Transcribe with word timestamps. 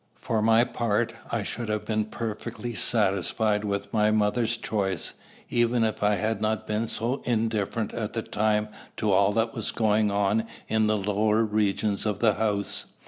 For 0.15 0.41
my 0.41 0.63
part, 0.63 1.13
I 1.29 1.43
should 1.43 1.69
have 1.69 1.85
been 1.85 2.05
perfectly 2.05 2.73
satisfied 2.73 3.63
with 3.63 3.93
my 3.93 4.09
mother's 4.09 4.57
choice, 4.57 5.13
even 5.51 5.83
if 5.83 6.01
I 6.01 6.15
had 6.15 6.41
not 6.41 6.65
been 6.65 6.87
so 6.87 7.21
indifferent 7.23 7.93
at 7.93 8.13
the 8.13 8.23
time 8.23 8.69
to 8.97 9.11
all 9.11 9.31
that 9.33 9.53
was 9.53 9.69
going 9.69 10.09
on 10.09 10.47
in 10.67 10.87
the 10.87 10.97
lower 10.97 11.43
regions 11.43 12.07
of 12.07 12.17
the 12.17 12.33
house. 12.33 12.85